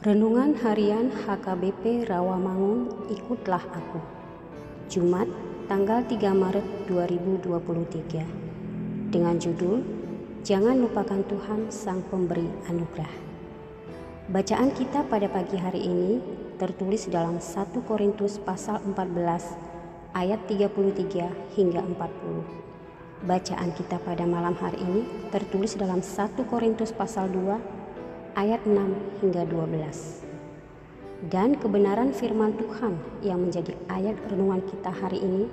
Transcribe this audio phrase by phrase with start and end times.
[0.00, 4.00] Renungan Harian HKBP Rawamangun Ikutlah Aku.
[4.88, 5.28] Jumat
[5.68, 9.84] tanggal 3 Maret 2023 Dengan judul
[10.40, 13.12] Jangan lupakan Tuhan Sang Pemberi Anugerah.
[14.32, 16.16] Bacaan kita pada pagi hari ini
[16.56, 24.80] tertulis dalam 1 Korintus pasal 14 ayat 33 hingga 40 Bacaan kita pada malam hari
[24.80, 27.79] ini tertulis dalam 1 Korintus pasal 2
[28.38, 31.30] ayat 6 hingga 12.
[31.30, 35.44] Dan kebenaran firman Tuhan yang menjadi ayat renungan kita hari ini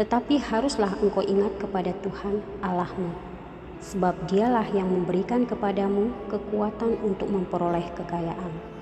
[0.00, 3.12] Tetapi haruslah engkau ingat kepada Tuhan Allahmu
[3.82, 8.72] sebab dialah yang memberikan kepadamu kekuatan untuk memperoleh kekayaan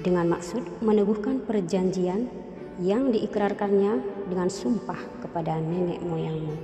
[0.00, 2.28] dengan maksud meneguhkan perjanjian
[2.76, 6.56] yang diikrarkannya dengan sumpah kepada nenek moyangmu,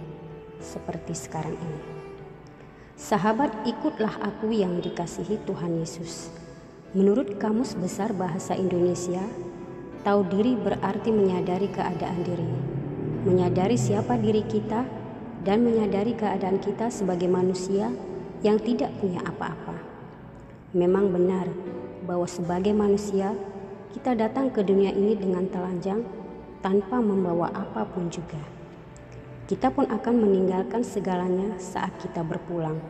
[0.61, 1.81] seperti sekarang ini.
[3.01, 6.29] Sahabat, ikutlah aku yang dikasihi Tuhan Yesus.
[6.93, 9.25] Menurut Kamus Besar Bahasa Indonesia,
[10.05, 12.53] tahu diri berarti menyadari keadaan diri,
[13.25, 14.85] menyadari siapa diri kita,
[15.43, 17.91] dan menyadari keadaan kita sebagai manusia
[18.47, 19.75] yang tidak punya apa-apa.
[20.77, 21.51] Memang benar
[22.07, 23.35] bahwa sebagai manusia
[23.93, 26.01] kita datang ke dunia ini dengan telanjang
[26.65, 28.41] tanpa membawa apa pun juga.
[29.45, 32.81] Kita pun akan meninggalkan segalanya saat kita berpulang.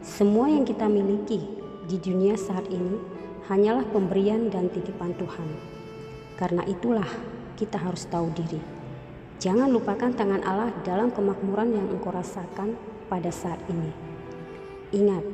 [0.00, 1.44] Semua yang kita miliki
[1.84, 2.96] di dunia saat ini
[3.52, 5.48] hanyalah pemberian dan titipan Tuhan.
[6.40, 7.08] Karena itulah
[7.60, 8.62] kita harus tahu diri.
[9.36, 12.72] Jangan lupakan tangan Allah dalam kemakmuran yang engkau rasakan
[13.12, 13.92] pada saat ini.
[14.96, 15.24] Ingat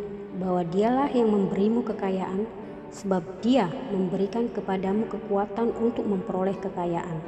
[0.43, 2.64] bahwa Dialah yang memberimu kekayaan
[2.95, 7.19] sebab Dia memberikan kepadamu kekuatan untuk memperoleh kekayaan.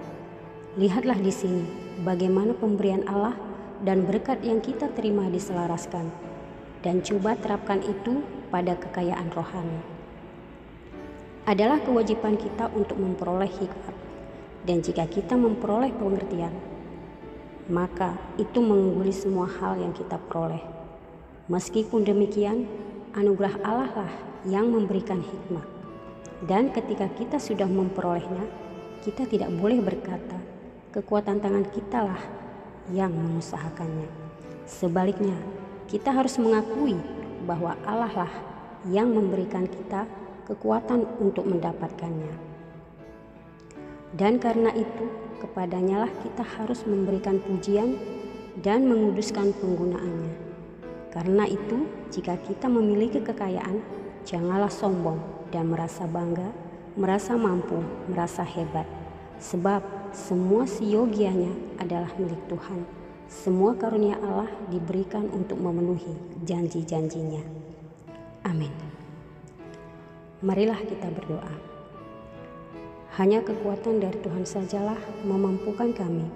[0.78, 1.66] Lihatlah di sini
[2.06, 3.34] bagaimana pemberian Allah
[3.82, 6.08] dan berkat yang kita terima diselaraskan,
[6.86, 9.82] dan coba terapkan itu pada kekayaan rohani.
[11.50, 13.96] Adalah kewajiban kita untuk memperoleh hikmat,
[14.62, 16.54] dan jika kita memperoleh pengertian,
[17.66, 20.62] maka itu mengungguli semua hal yang kita peroleh.
[21.50, 22.66] Meskipun demikian,
[23.16, 24.14] anugerah Allah lah
[24.44, 25.64] yang memberikan hikmat.
[26.44, 28.44] Dan ketika kita sudah memperolehnya,
[29.00, 30.36] kita tidak boleh berkata,
[30.92, 32.22] kekuatan tangan kita lah
[32.92, 34.12] yang mengusahakannya.
[34.68, 35.32] Sebaliknya,
[35.88, 37.00] kita harus mengakui
[37.48, 38.32] bahwa Allah lah
[38.84, 40.04] yang memberikan kita
[40.44, 42.36] kekuatan untuk mendapatkannya.
[44.12, 45.08] Dan karena itu,
[45.40, 47.96] kepadanya lah kita harus memberikan pujian
[48.60, 50.32] dan menguduskan penggunaannya.
[51.16, 53.82] Karena itu, jika kita memiliki kekayaan,
[54.26, 55.22] Janganlah sombong
[55.54, 56.50] dan merasa bangga,
[56.98, 57.78] merasa mampu,
[58.10, 58.82] merasa hebat.
[59.38, 62.82] Sebab semua siogianya adalah milik Tuhan.
[63.30, 67.38] Semua karunia Allah diberikan untuk memenuhi janji-janjinya.
[68.50, 68.74] Amin.
[70.42, 71.54] Marilah kita berdoa.
[73.22, 76.26] Hanya kekuatan dari Tuhan sajalah memampukan kami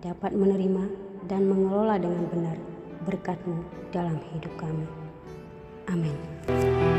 [0.00, 0.88] dapat menerima
[1.28, 2.56] dan mengelola dengan benar
[3.04, 5.03] berkat-Mu dalam hidup kami.
[5.88, 6.93] Amin.